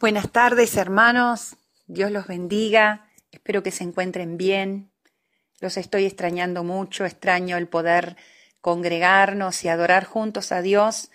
[0.00, 1.56] Buenas tardes, hermanos.
[1.88, 3.10] Dios los bendiga.
[3.32, 4.92] Espero que se encuentren bien.
[5.58, 7.04] Los estoy extrañando mucho.
[7.04, 8.16] Extraño el poder
[8.60, 11.10] congregarnos y adorar juntos a Dios.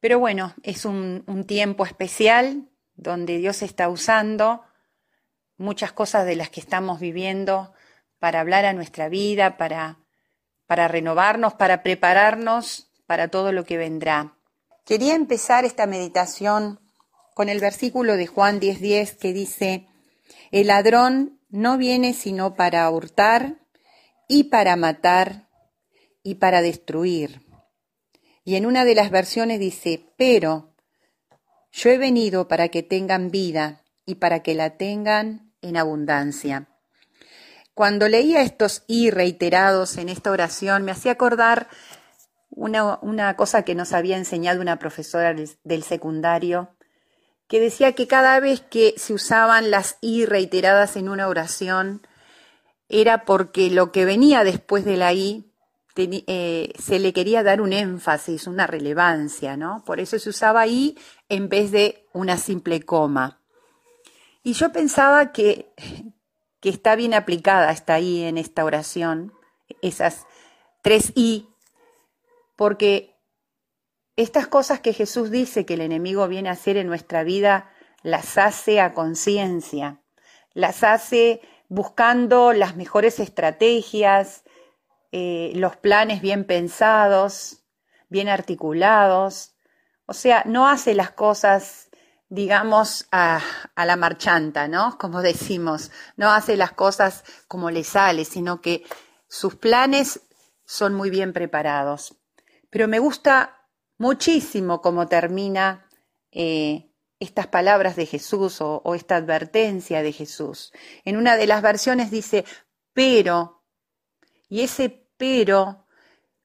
[0.00, 4.64] Pero bueno, es un, tiempo especial donde Dios está usando
[5.56, 7.72] muchas cosas de las que estamos viviendo
[8.18, 10.00] para hablar a nuestra vida, para,
[10.66, 14.34] para renovarnos, para prepararnos para todo lo que vendrá.
[14.84, 16.80] Quería empezar esta meditación
[17.36, 19.88] con el versículo de Juan 10:10 que dice,
[20.52, 23.58] el ladrón no viene sino para hurtar
[24.26, 25.46] y para matar
[26.22, 27.42] y para destruir.
[28.42, 30.74] Y en una de las versiones dice, pero
[31.72, 36.68] yo he venido para que tengan vida y para que la tengan en abundancia.
[37.74, 41.68] Cuando leía estos y reiterados en esta oración, me hacía acordar
[42.48, 46.75] una, cosa que nos había enseñado una profesora del secundario,
[47.48, 52.06] que decía que cada vez que se usaban las i reiteradas en una oración
[52.88, 55.46] era porque lo que venía después de la i
[55.98, 59.82] eh, se le quería dar un énfasis, una relevancia, ¿no?
[59.86, 60.98] Por eso se usaba i
[61.30, 63.40] en vez de una simple coma.
[64.42, 65.72] Y yo pensaba que,
[66.60, 69.32] que está bien aplicada esta i en esta oración,
[69.80, 70.26] esas
[70.82, 71.48] tres i,
[72.56, 73.15] porque
[74.16, 77.70] estas cosas que Jesús dice que el enemigo viene a hacer en nuestra vida,
[78.02, 80.00] las hace a conciencia,
[80.54, 84.44] las hace buscando las mejores estrategias,
[85.12, 87.64] eh, los planes bien pensados,
[88.08, 89.54] bien articulados.
[90.06, 91.88] O sea, no hace las cosas,
[92.28, 93.40] digamos, a,
[93.74, 94.96] a, la marchanta, ¿no?
[94.98, 98.84] Como decimos, no hace las cosas como le sale, sino que
[99.28, 100.20] sus planes
[100.64, 102.16] son muy bien preparados.
[102.70, 103.65] Pero me gusta
[103.98, 105.88] muchísimo cómo termina
[106.30, 110.72] eh, estas palabras de Jesús o, o esta advertencia de Jesús.
[111.04, 112.44] En una de las versiones dice,
[112.92, 113.64] pero,
[114.48, 115.86] y ese pero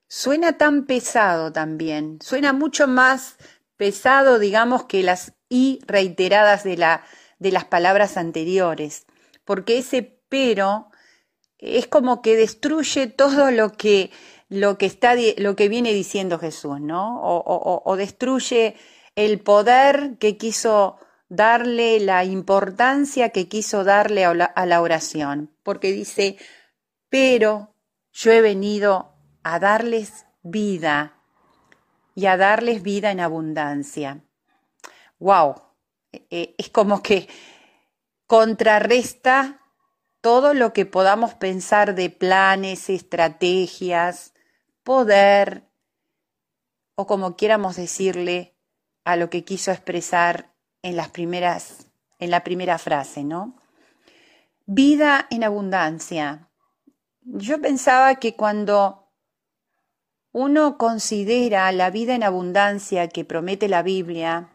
[0.07, 3.37] suena tan pesado también, suena mucho más
[3.77, 7.03] pesado, digamos, que las y reiteradas de, la,
[7.37, 9.05] de las palabras anteriores,
[9.43, 10.89] porque ese pero
[11.57, 14.11] es como que destruye todo lo que
[14.51, 17.21] lo que, está, lo que viene diciendo Jesús, ¿no?
[17.23, 18.75] O, destruye
[19.15, 20.97] el poder que quiso
[21.29, 26.35] darle, la importancia que quiso darle a la, a la oración, porque dice,
[27.07, 27.73] pero
[28.11, 31.17] yo he venido a darles vida
[32.13, 34.25] y a darles vida en abundancia.
[35.17, 35.61] ¡Wow!
[36.11, 37.29] E, e, es como que
[38.27, 39.61] contrarresta
[40.19, 44.33] todo lo que podamos pensar de planes, estrategias,
[44.83, 45.67] poder,
[46.95, 48.55] o como quieramos decirle
[49.03, 51.87] a lo que quiso expresar en las primeras,
[52.19, 53.55] en la primera frase, ¿no?
[54.65, 56.49] Vida en abundancia.
[57.21, 59.11] Yo pensaba que cuando
[60.31, 64.49] uno considera la vida en abundancia que promete la Biblia,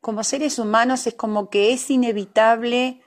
[0.00, 3.02] como seres humanos es como que es inevitable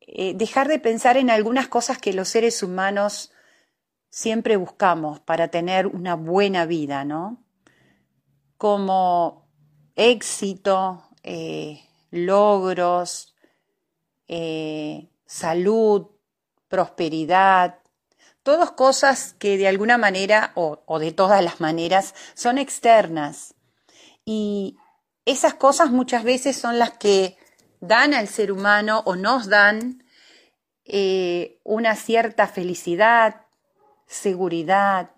[0.00, 3.32] eh, dejar de pensar en algunas cosas que los seres humanos
[4.14, 7.42] siempre buscamos para tener una buena vida, ¿no?
[8.56, 9.48] Como
[9.96, 11.82] éxito, eh,
[12.12, 13.34] logros,
[14.28, 16.06] eh, salud,
[16.68, 17.80] prosperidad,
[18.44, 23.56] todas cosas que de alguna manera o, de todas las maneras son externas.
[24.24, 24.76] Y
[25.24, 27.36] esas cosas muchas veces son las que
[27.80, 30.04] dan al ser humano o nos dan
[30.84, 33.43] eh, una cierta felicidad,
[34.06, 35.10] seguridad,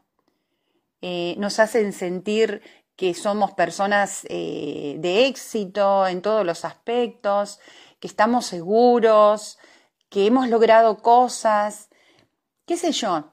[1.03, 2.63] eh, nos hacen sentir
[2.97, 7.61] que somos personas eh, de éxito en todos los aspectos,
[8.01, 9.59] que estamos seguros,
[10.09, 11.91] que hemos logrado cosas,
[12.65, 13.33] qué sé yo.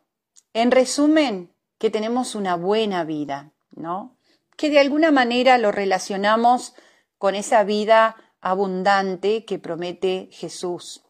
[0.53, 4.17] En resumen, que tenemos una buena vida, ¿no?
[4.55, 6.75] Que de alguna manera lo relacionamos
[7.17, 11.02] con esa vida abundante que promete Jesús.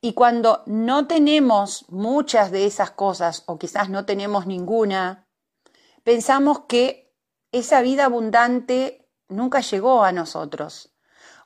[0.00, 5.26] Y cuando no tenemos muchas de esas cosas, o quizás no tenemos ninguna,
[6.04, 7.14] pensamos que
[7.52, 10.94] esa vida abundante nunca llegó a nosotros.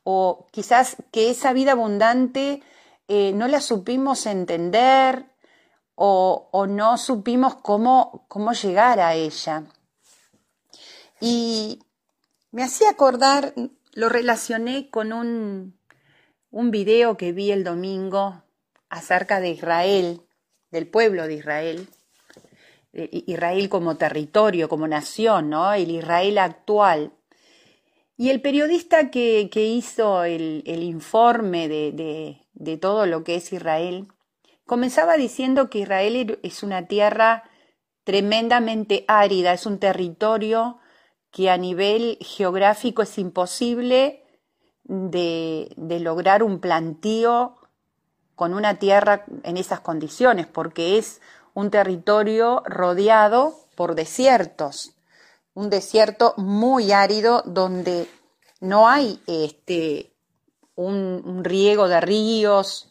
[0.05, 2.63] O quizás que esa vida abundante
[3.09, 5.35] eh, no la supimos entender
[5.95, 9.65] o, o no supimos cómo, cómo llegar a ella.
[11.21, 11.81] Y
[12.51, 13.55] me hacía acordar,
[13.93, 15.76] lo relacioné con un,
[16.51, 18.43] un video que vi el domingo
[18.89, 20.21] acerca de Israel,
[20.71, 21.89] del pueblo de Israel,
[22.93, 25.73] Israel como territorio, como nación, ¿no?
[25.75, 27.13] El Israel actual.
[28.17, 34.09] Y el periodista que, hizo el, informe de, de todo lo que es Israel,
[34.65, 37.45] comenzaba diciendo que Israel es una tierra
[38.05, 40.79] tremendamente árida, es un territorio
[41.31, 44.26] que a nivel geográfico es imposible
[44.89, 47.57] de, lograr un plantío
[48.35, 51.21] con una tierra en esas condiciones, porque es
[51.55, 54.95] un territorio rodeado por desiertos,
[55.55, 58.09] un desierto muy árido donde
[58.61, 60.13] no hay este,
[60.75, 62.91] un, riego de ríos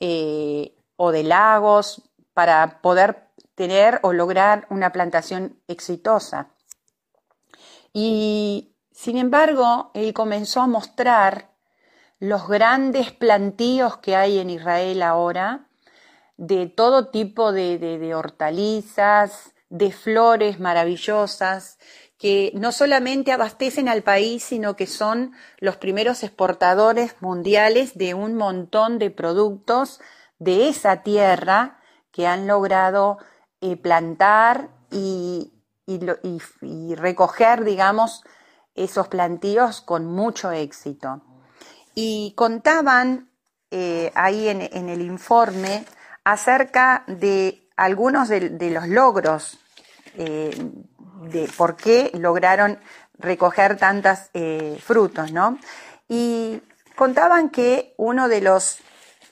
[0.00, 2.02] eh, o de lagos
[2.32, 6.48] para poder tener o lograr una plantación exitosa.
[7.92, 11.50] Y sin embargo, él comenzó a mostrar
[12.18, 15.66] los grandes plantíos que hay en Israel ahora,
[16.38, 21.78] de todo tipo de, hortalizas, de flores maravillosas,
[22.16, 28.34] que no solamente abastecen al país, sino que son los primeros exportadores mundiales de un
[28.34, 30.00] montón de productos
[30.38, 31.82] de esa tierra
[32.12, 33.18] que han logrado
[33.60, 35.52] eh, plantar y,
[36.96, 38.24] recoger, digamos,
[38.76, 41.22] esos plantíos con mucho éxito.
[41.94, 43.30] Y contaban
[43.70, 45.84] eh, ahí en, el informe
[46.24, 49.58] acerca de algunos de, los logros,
[50.16, 50.54] eh,
[51.22, 52.78] de por qué lograron
[53.18, 54.18] recoger tantos
[54.80, 55.58] frutos, ¿no?
[56.08, 56.60] Y
[56.94, 58.78] contaban que uno de los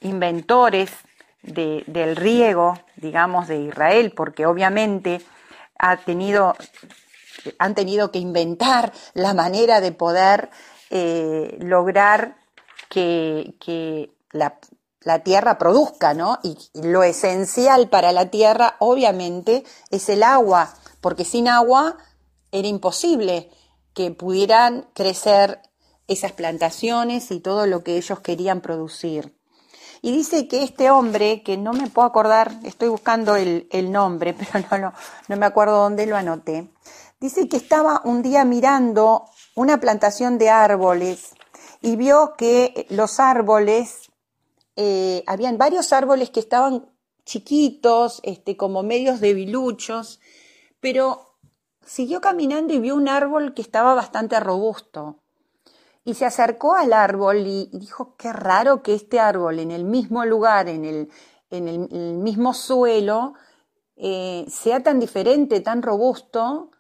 [0.01, 0.91] inventores
[1.43, 5.21] del riego, digamos, de Israel, porque obviamente
[5.79, 6.57] ha tenido,
[7.59, 10.51] han tenido que inventar la manera de poder
[10.91, 12.37] eh, lograr
[12.89, 16.39] que, la, tierra produzca, ¿no?
[16.43, 21.99] Y lo esencial para la tierra, obviamente, es el agua, porque sin agua
[22.53, 23.51] era imposible
[23.93, 25.61] que pudieran crecer
[26.07, 29.35] esas plantaciones y todo lo que ellos querían producir.
[30.03, 34.65] Y dice que este hombre, que no me puedo acordar, estoy buscando el, nombre, pero
[34.71, 34.93] no, no,
[35.29, 36.69] no me acuerdo dónde lo anoté,
[37.25, 39.25] dice que estaba un día mirando
[39.55, 41.33] una plantación de árboles
[41.81, 44.11] y vio que los árboles,
[44.77, 46.85] eh, habían varios árboles que estaban
[47.25, 50.21] chiquitos, este, como medios debiluchos,
[50.81, 51.39] pero
[51.83, 55.17] siguió caminando y vio un árbol que estaba bastante robusto
[56.05, 60.27] y se acercó al árbol y, dijo, qué raro que este árbol en el mismo
[60.27, 61.09] lugar, en el,
[61.49, 63.33] en el, mismo suelo,
[63.97, 66.71] eh, sea tan diferente, tan robusto.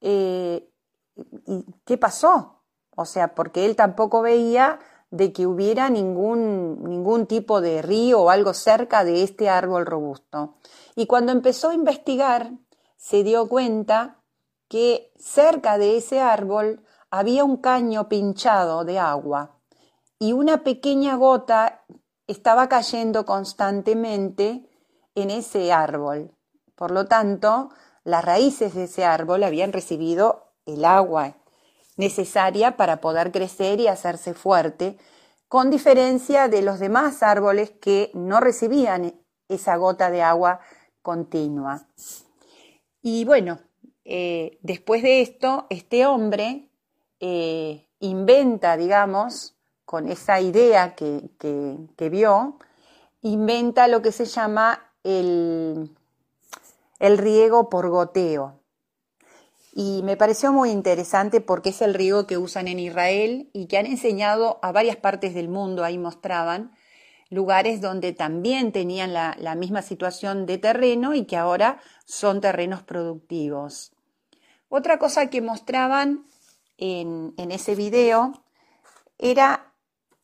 [0.00, 0.68] Eh,
[1.46, 2.62] ¿Y qué pasó?
[2.96, 4.78] O sea, porque él tampoco veía
[5.10, 10.56] de que hubiera ningún, ningún tipo de río o algo cerca de este árbol robusto.
[10.94, 12.52] Y cuando empezó a investigar,
[12.96, 14.22] se dio cuenta
[14.68, 19.60] que cerca de ese árbol había un caño pinchado de agua
[20.18, 21.84] y una pequeña gota
[22.26, 24.68] estaba cayendo constantemente
[25.14, 26.32] en ese árbol.
[26.74, 27.70] Por lo tanto,
[28.06, 31.34] las raíces de ese árbol habían recibido el agua
[31.96, 34.96] necesaria para poder crecer y hacerse fuerte,
[35.48, 40.60] con diferencia de los demás árboles que no recibían esa gota de agua
[41.02, 41.88] continua.
[43.02, 43.58] Y bueno,
[44.04, 46.68] eh, después de esto, este hombre
[47.18, 51.28] eh, inventa, digamos, con esa idea que,
[52.08, 52.56] vio,
[53.22, 55.95] inventa lo que se llama el,
[56.98, 58.60] el riego por goteo.
[59.72, 63.76] Y me pareció muy interesante porque es el riego que usan en Israel y que
[63.76, 66.72] han enseñado a varias partes del mundo, ahí mostraban,
[67.28, 73.92] lugares donde también tenían la, misma situación de terreno y que ahora son terrenos productivos.
[74.68, 76.24] Otra cosa que mostraban
[76.78, 78.32] en, ese video
[79.18, 79.74] era,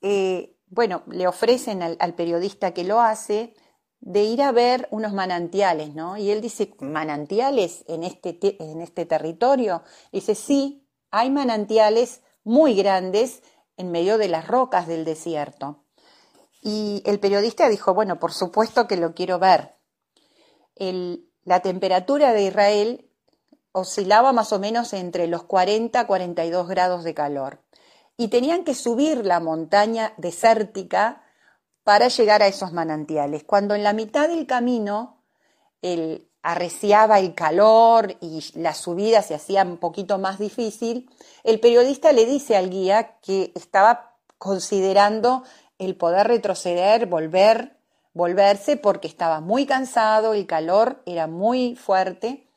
[0.00, 3.54] eh, bueno, le ofrecen al, periodista que lo hace
[4.02, 6.16] de ir a ver unos manantiales, ¿no?
[6.16, 9.85] Y él dice, ¿manantiales en este, en este territorio?
[10.11, 13.42] dice, sí, hay manantiales muy grandes
[13.76, 15.85] en medio de las rocas del desierto.
[16.61, 19.76] Y el periodista dijo, bueno, por supuesto que lo quiero ver.
[21.44, 23.09] la temperatura de Israel
[23.71, 27.62] oscilaba más o menos entre los 40 a 42 grados de calor.
[28.16, 31.21] Y tenían que subir la montaña desértica
[31.84, 33.44] para llegar a esos manantiales.
[33.44, 35.22] Cuando en la mitad del camino
[35.82, 41.10] el, arreciaba el calor y la subida se hacía un poquito más difícil,
[41.44, 45.44] el periodista le dice al guía que estaba considerando
[45.78, 47.76] el poder retroceder, volver,
[48.12, 52.48] volverse porque estaba muy cansado, el calor era muy fuerte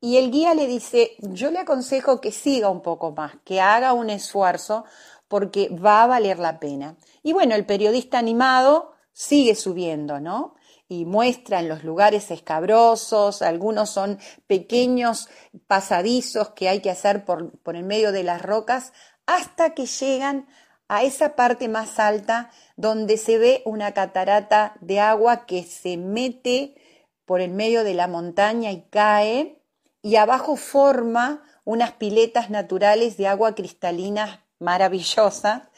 [0.00, 3.92] y el guía le dice, yo le aconsejo que siga un poco más, que haga
[3.92, 4.84] un esfuerzo
[5.28, 6.96] porque va a valer la pena.
[7.22, 10.54] Y bueno, el periodista animado sigue subiendo, ¿no?
[10.88, 15.28] Y muestra en los lugares escabrosos, algunos son pequeños
[15.66, 18.92] pasadizos que hay que hacer por, por el medio de las rocas,
[19.26, 20.46] hasta que llegan
[20.88, 26.76] a esa parte más alta donde se ve una catarata de agua que se mete
[27.24, 29.60] por el medio de la montaña y cae,
[30.00, 35.70] y abajo forma unas piletas naturales de agua cristalina maravillosa.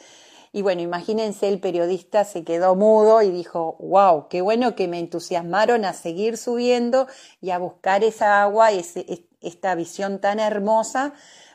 [0.53, 4.99] Y bueno, imagínense, el periodista se quedó mudo y dijo, wow, qué bueno que me
[4.99, 7.07] entusiasmaron a seguir subiendo
[7.41, 11.13] y a buscar esa agua, ese, esta visión tan hermosa,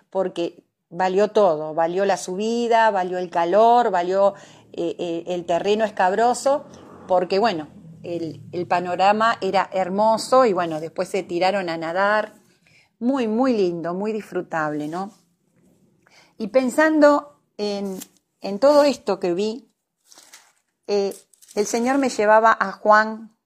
[0.09, 4.35] porque valió todo, valió la subida, valió el calor, valió
[4.73, 6.65] eh, eh, el terreno escabroso,
[7.07, 7.67] porque bueno,
[8.03, 12.33] el, el, panorama era hermoso y bueno, después se tiraron a nadar,
[12.99, 15.11] muy, muy lindo, muy disfrutable, ¿no?
[16.43, 17.97] Y pensando en,
[18.41, 19.73] en todo esto que vi,
[20.87, 21.15] eh,
[21.55, 23.37] el Señor me llevaba a Juan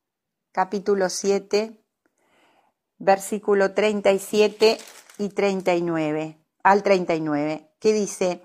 [0.51, 1.79] capítulo 7,
[2.97, 4.79] versículo 37
[5.19, 8.43] y 39 al 39, que dice,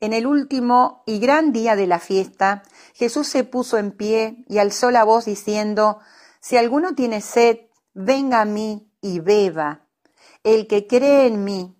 [0.00, 2.62] en el último y gran día de la fiesta,
[2.94, 5.98] Jesús se puso en pie y alzó la voz diciendo,
[6.40, 9.86] Si alguno tiene sed, venga a mí y beba.
[10.42, 11.79] El que cree en mí,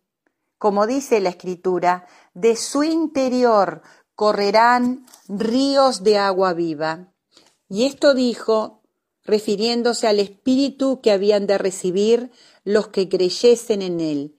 [0.61, 3.83] como dice la Escritura, de su interior
[4.15, 7.13] correrán ríos de agua viva.
[7.69, 8.85] Y esto dijo,
[9.25, 12.31] refiriéndose al Espíritu que habían de recibir
[12.63, 14.37] los que creyesen en él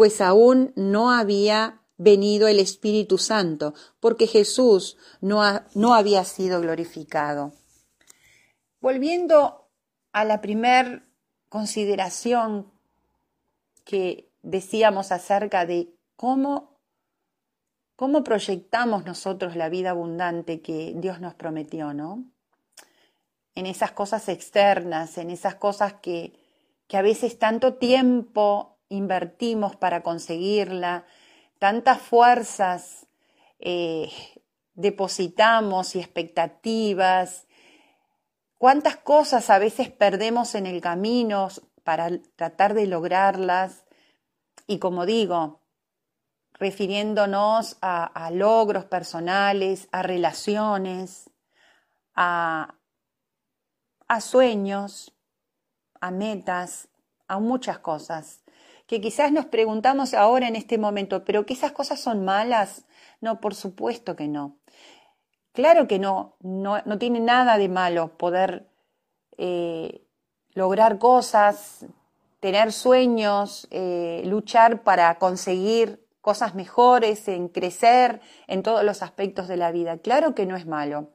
[0.00, 5.42] pues aún no había venido el Espíritu Santo, porque Jesús no,
[5.74, 7.52] no había sido glorificado.
[8.80, 9.68] Volviendo
[10.12, 11.02] a la primer
[11.50, 12.72] consideración
[13.84, 16.78] que decíamos acerca de cómo,
[17.96, 22.24] cómo proyectamos nosotros la vida abundante que Dios nos prometió, ¿no?
[23.54, 26.32] En esas cosas externas, en esas cosas que,
[26.86, 31.04] que a veces tanto tiempo invertimos para conseguirla,
[31.58, 33.06] tantas fuerzas
[33.58, 34.10] eh,
[34.74, 37.46] depositamos y expectativas,
[38.58, 41.48] cuántas cosas a veces perdemos en el camino
[41.84, 43.84] para tratar de lograrlas.
[44.66, 45.60] Y como digo,
[46.54, 51.30] refiriéndonos a, logros personales, a relaciones,
[52.14, 52.74] a,
[54.08, 55.14] a sueños,
[56.00, 56.88] a metas,
[57.28, 58.42] a muchas cosas
[58.90, 62.86] que quizás nos preguntamos ahora en este momento, pero que esas cosas son malas.
[63.20, 64.58] No, por supuesto que no.
[65.52, 68.68] Claro que no, no, tiene nada de malo poder
[69.38, 70.04] eh,
[70.54, 71.86] lograr cosas,
[72.40, 79.56] tener sueños, eh, luchar para conseguir cosas mejores, en crecer en todos los aspectos de
[79.56, 79.98] la vida.
[79.98, 81.10] Claro que no es malo,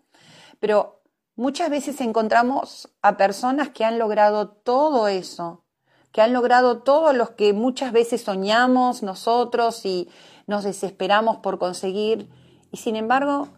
[0.60, 1.02] pero
[1.36, 5.66] muchas veces encontramos a personas que han logrado todo eso
[6.16, 10.08] que han logrado todo lo que muchas veces soñamos nosotros y
[10.48, 12.30] nos desesperamos por conseguir
[12.72, 13.50] y sin embargo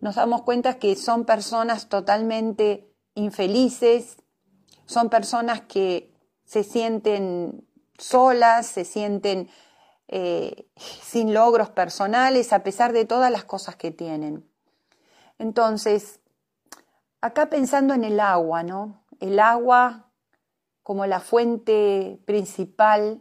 [0.00, 4.16] nos damos cuenta que son personas totalmente infelices,
[4.86, 6.14] son personas que
[6.48, 9.50] se sienten solas, se sienten
[10.08, 14.48] eh, sin logros personales a pesar de todas las cosas que tienen.
[15.38, 16.20] Entonces,
[17.20, 19.04] acá pensando en el agua, ¿no?
[19.20, 20.10] El agua
[20.82, 23.20] como la fuente principal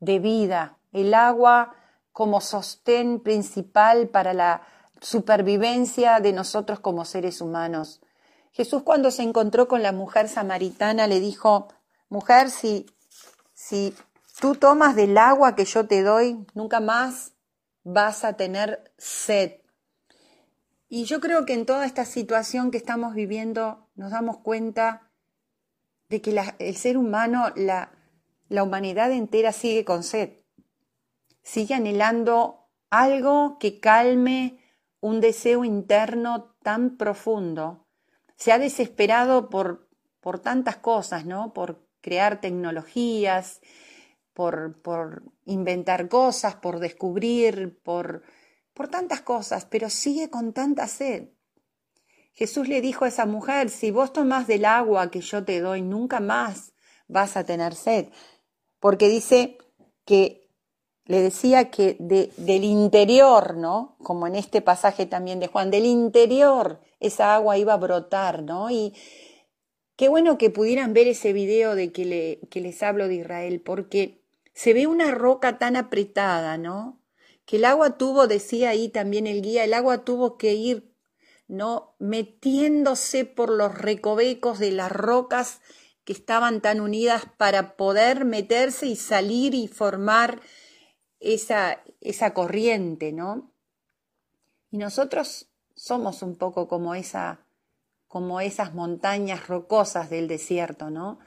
[0.00, 1.76] de vida, el agua
[2.10, 4.62] como sostén principal para la
[5.00, 8.00] supervivencia de nosotros como seres humanos.
[8.50, 11.68] Jesús cuando se encontró con la mujer samaritana le dijo,
[12.08, 12.86] mujer, si,
[13.54, 13.94] si
[14.40, 17.32] tú tomas del agua que yo te doy, nunca más
[17.84, 19.60] vas a tener sed.
[20.88, 25.10] Y yo creo que en toda esta situación que estamos viviendo nos damos cuenta
[26.08, 27.92] de que el ser humano, la,
[28.48, 30.38] la humanidad entera sigue con sed,
[31.42, 34.58] sigue anhelando algo que calme
[35.00, 37.86] un deseo interno tan profundo.
[38.36, 39.88] Se ha desesperado por,
[40.20, 41.52] por tantas cosas, ¿no?
[41.52, 43.60] Por crear tecnologías,
[44.32, 48.22] por, por inventar cosas, por descubrir, por,
[48.72, 51.30] por tantas cosas, pero sigue con tanta sed.
[52.32, 55.82] Jesús le dijo a esa mujer, si vos tomás del agua que yo te doy,
[55.82, 56.72] nunca más
[57.08, 58.06] vas a tener sed.
[58.80, 59.58] Porque dice
[60.04, 60.48] que
[61.04, 63.96] le decía que del interior, ¿no?
[64.02, 68.70] Como en este pasaje también de Juan, del interior esa agua iba a brotar, ¿no?
[68.70, 68.94] Y
[69.98, 73.60] qué bueno que pudieran ver ese video de que, le, que les hablo de Israel,
[73.60, 74.22] porque
[74.54, 77.02] se ve una roca tan apretada, ¿no?
[77.44, 80.94] Que el agua tuvo, decía ahí también el guía, el agua tuvo que ir,
[81.48, 81.96] ¿no?
[81.98, 85.62] Metiéndose por los recovecos de las rocas
[86.04, 90.40] que estaban tan unidas para poder meterse y salir y formar
[91.18, 93.52] esa, esa corriente, ¿no?
[94.70, 97.47] Y nosotros somos un poco como esa
[98.08, 101.18] como esas montañas rocosas del desierto, ¿no?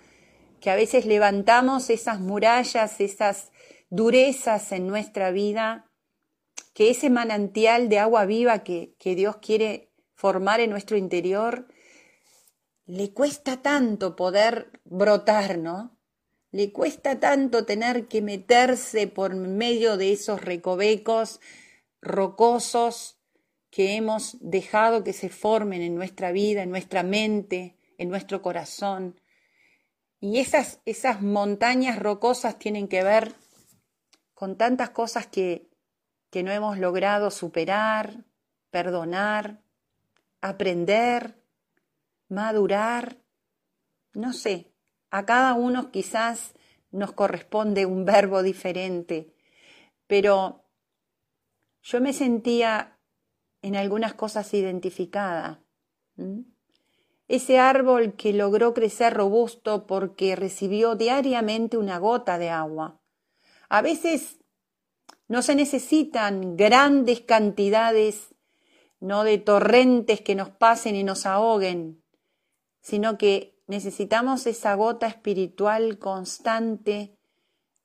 [0.59, 3.51] Que a veces levantamos esas murallas, esas
[3.89, 5.91] durezas en nuestra vida,
[6.73, 11.67] que ese manantial de agua viva que, Dios quiere formar en nuestro interior,
[12.85, 15.97] le cuesta tanto poder brotar, ¿no?
[16.51, 21.39] Le cuesta tanto tener que meterse por medio de esos recovecos
[22.01, 23.20] rocosos
[23.71, 29.19] que hemos dejado que se formen en nuestra vida, en nuestra mente, en nuestro corazón.
[30.19, 33.33] Y esas, esas montañas rocosas tienen que ver
[34.33, 35.69] con tantas cosas que,
[36.29, 38.25] que no hemos logrado superar,
[38.69, 39.63] perdonar,
[40.41, 41.41] aprender,
[42.27, 43.19] madurar,
[44.13, 44.73] no sé,
[45.11, 46.53] a cada uno quizás
[46.91, 49.33] nos corresponde un verbo diferente,
[50.07, 50.65] pero
[51.81, 52.97] yo me sentía
[53.61, 55.63] en algunas cosas identificada.
[57.27, 62.99] Ese árbol que logró crecer robusto porque recibió diariamente una gota de agua.
[63.69, 64.39] A veces
[65.27, 68.35] no se necesitan grandes cantidades,
[68.99, 72.03] no de torrentes que nos pasen y nos ahoguen,
[72.81, 77.17] sino que necesitamos esa gota espiritual constante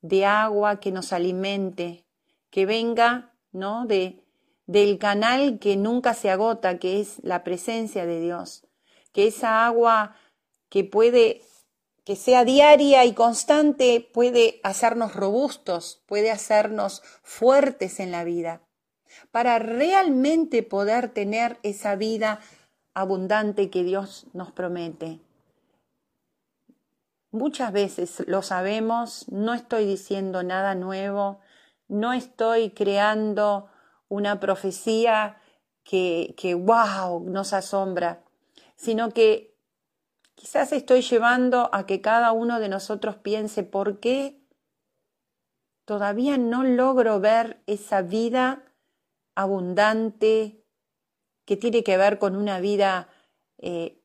[0.01, 2.05] de agua que nos alimente,
[2.49, 3.85] que venga, ¿no?
[3.85, 4.26] De,
[4.67, 8.67] del canal que nunca se agota, que es la presencia de Dios,
[9.13, 10.15] que esa agua
[10.69, 11.41] que puede,
[12.03, 18.61] que sea diaria y constante, puede hacernos robustos, puede hacernos fuertes en la vida,
[19.31, 22.41] para realmente poder tener esa vida
[22.93, 25.21] abundante que Dios nos promete.
[27.31, 31.39] Muchas veces lo sabemos, no estoy diciendo nada nuevo,
[31.87, 33.69] no estoy creando
[34.09, 35.37] una profecía
[35.83, 38.23] que, que wow, nos asombra,
[38.75, 39.55] sino que
[40.35, 44.41] quizás estoy llevando a que cada uno de nosotros piense por qué
[45.85, 48.63] todavía no logro ver esa vida
[49.35, 50.63] abundante,
[51.45, 53.07] que tiene que ver con una vida
[53.57, 54.03] eh,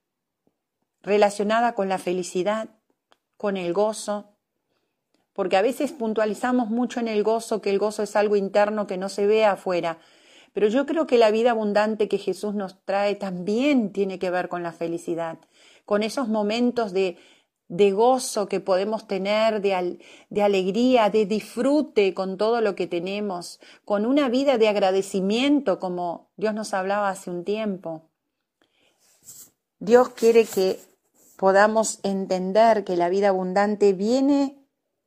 [1.02, 2.68] relacionada con la felicidad,
[3.36, 4.31] con el gozo,
[5.32, 8.96] porque a veces puntualizamos mucho en el gozo que el gozo es algo interno que
[8.96, 9.98] no se ve afuera,
[10.52, 14.48] pero yo creo que la vida abundante que Jesús nos trae también tiene que ver
[14.48, 15.38] con la felicidad,
[15.84, 17.16] con esos momentos de,
[17.68, 23.60] de gozo que podemos tener, de, de, alegría, de disfrute con todo lo que tenemos,
[23.86, 28.10] con una vida de agradecimiento como Dios nos hablaba hace un tiempo.
[29.78, 30.78] Dios quiere que
[31.36, 34.61] podamos entender que la vida abundante viene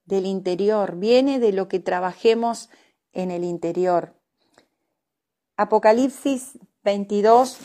[0.06, 2.70] del interior, viene de lo que trabajemos
[3.14, 4.16] en el interior.
[5.58, 7.58] Apocalipsis 22,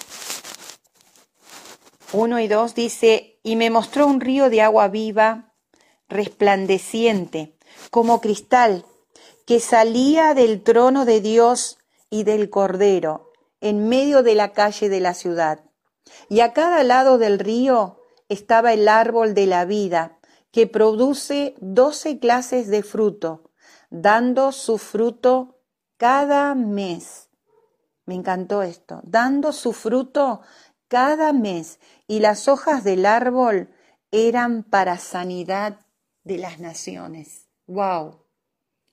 [2.12, 5.55] 1 y 2 dice, y me mostró un río de agua viva,
[6.09, 7.57] resplandeciente,
[7.90, 8.85] como cristal,
[9.46, 15.00] que salía del trono de Dios y del Cordero, en medio de la calle de
[15.00, 15.64] la ciudad.
[16.29, 20.19] Y a cada lado del río estaba el árbol de la vida,
[20.51, 23.51] que produce doce clases de fruto,
[23.91, 25.61] dando su fruto
[25.97, 27.29] cada mes.
[28.07, 30.41] Me encantó esto, dando su fruto
[30.89, 33.71] cada mes y las hojas del árbol
[34.11, 35.87] eran para sanidad
[36.25, 37.47] de las naciones.
[37.67, 38.25] ¡Wow!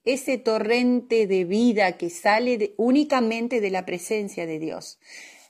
[0.04, 5.00] Ese torrente de vida que sale únicamente de la presencia de Dios.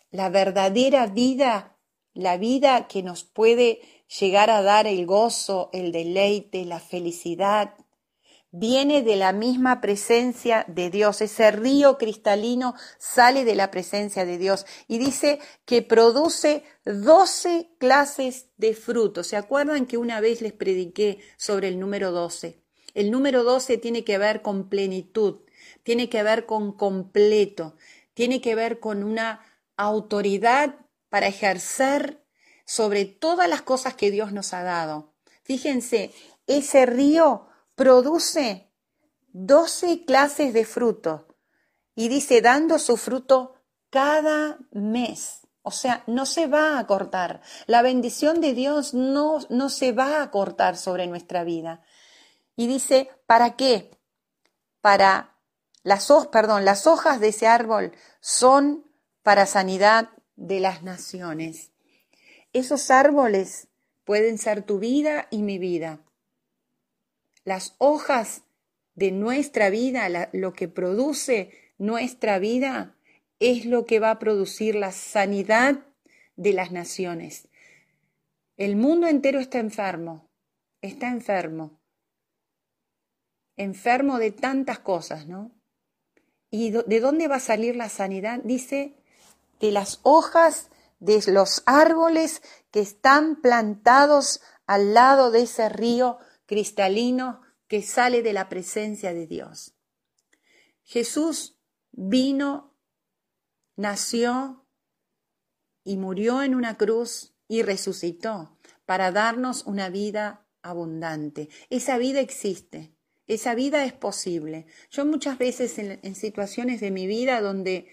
[0.09, 1.77] La verdadera vida,
[2.13, 3.81] la vida que nos puede
[4.19, 7.75] llegar a dar el gozo, el deleite, la felicidad,
[8.51, 11.21] viene de la misma presencia de Dios.
[11.21, 18.47] Ese río cristalino sale de la presencia de Dios y dice que produce doce clases
[18.57, 19.27] de frutos.
[19.27, 22.63] ¿Se acuerdan que una vez les prediqué sobre el número doce?
[22.93, 25.41] El número doce tiene que ver con plenitud,
[25.83, 27.75] tiene que ver con completo,
[28.13, 29.41] tiene que ver con una
[29.75, 32.23] autoridad para ejercer
[32.67, 35.15] sobre todas las cosas que Dios nos ha dado.
[35.41, 36.13] Fíjense,
[36.45, 38.69] ese río produce
[39.29, 41.35] doce clases de fruto
[41.95, 43.55] y dice dando su fruto
[43.89, 45.47] cada mes.
[45.63, 47.41] O sea, no se va a cortar.
[47.65, 51.81] La bendición de Dios no, no se va a cortar sobre nuestra vida.
[52.55, 53.97] Y dice, ¿para qué?
[54.87, 55.35] para
[55.83, 58.89] las, perdón, las hojas de ese árbol son
[59.21, 61.71] para sanidad de las naciones.
[62.57, 63.67] Esos árboles
[64.03, 66.01] pueden ser tu vida y mi vida.
[67.43, 68.45] Las hojas
[68.95, 72.95] de nuestra vida, lo que produce nuestra vida,
[73.39, 75.85] es lo que va a producir la sanidad
[76.35, 77.47] de las naciones.
[78.57, 80.27] El mundo entero está enfermo,
[80.81, 81.79] está enfermo,
[83.55, 85.51] enfermo de tantas cosas, ¿no?
[86.49, 88.39] ¿Y de dónde va a salir la sanidad?
[88.43, 88.95] Dice,
[89.59, 97.41] de las hojas de los árboles que están plantados al lado de ese río cristalino
[97.67, 99.75] que sale de la presencia de Dios.
[100.83, 101.59] Jesús
[101.91, 102.73] vino,
[103.75, 104.65] nació
[105.83, 111.49] y murió en una cruz y resucitó para darnos una vida abundante.
[111.69, 112.93] Esa vida existe,
[113.27, 114.65] esa vida es posible.
[114.89, 117.87] Yo muchas veces en, situaciones de mi vida donde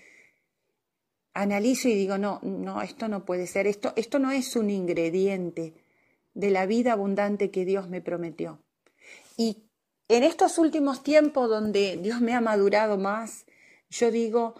[1.34, 5.74] analizo y digo, no, no, esto no puede ser, esto, esto no es un ingrediente
[6.32, 8.60] de la vida abundante que Dios me prometió.
[9.36, 9.64] Y
[10.08, 13.46] en estos últimos tiempos donde Dios me ha madurado más,
[13.90, 14.54] yo digo,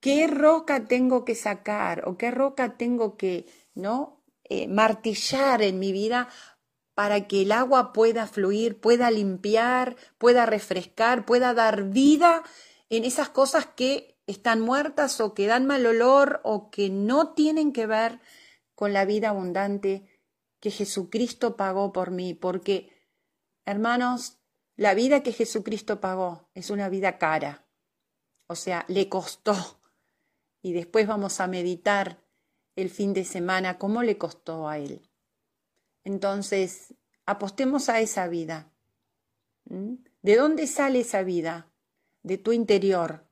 [0.00, 4.22] ¿qué roca tengo que sacar o qué roca tengo que, ¿no?
[4.44, 6.28] Eh, martillar en mi vida
[6.94, 12.42] para que el agua pueda fluir, pueda limpiar, pueda refrescar, pueda dar vida
[12.90, 17.72] en esas cosas que están muertas o que dan mal olor o que no tienen
[17.72, 18.20] que ver
[18.74, 20.06] con la vida abundante
[20.60, 22.92] que Jesucristo pagó por mí, porque,
[23.64, 24.38] hermanos,
[24.76, 27.66] la vida que Jesucristo pagó es una vida cara,
[28.46, 29.80] o sea, le costó.
[30.60, 32.22] Y después vamos a meditar
[32.76, 35.08] el fin de semana cómo le costó a Él.
[36.04, 38.70] Entonces, apostemos a esa vida.
[39.64, 39.94] ¿Mm?
[40.20, 41.72] ¿De dónde sale esa vida?
[42.22, 43.27] De tu interior,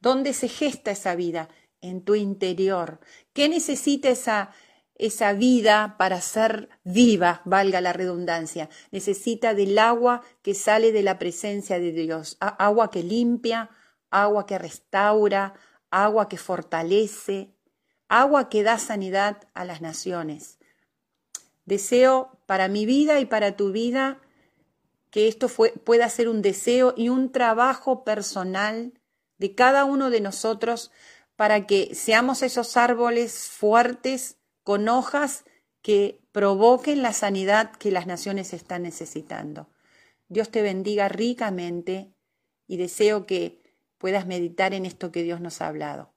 [0.00, 1.48] ¿Dónde se gesta esa vida?
[1.80, 3.00] En tu interior.
[3.32, 4.50] ¿Qué necesita esa,
[4.94, 8.68] esa vida para ser viva, valga la redundancia?
[8.90, 13.70] Necesita del agua que sale de la presencia de Dios, agua que limpia,
[14.10, 15.54] agua que restaura,
[15.90, 17.54] agua que fortalece,
[18.08, 20.58] agua que da sanidad a las naciones.
[21.64, 24.20] Deseo para mi vida y para tu vida
[25.10, 28.97] que esto pueda ser un deseo y un trabajo personal
[29.38, 30.90] de cada uno de nosotros
[31.36, 35.44] para que seamos esos árboles fuertes con hojas
[35.82, 39.68] que provoquen la sanidad que las naciones están necesitando.
[40.28, 42.12] Dios te bendiga ricamente
[42.66, 43.62] y deseo que
[43.96, 46.12] puedas meditar en esto que Dios nos ha hablado.